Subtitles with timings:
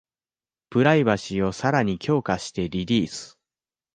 [0.71, 3.37] プライバシーをさらに強化してリリース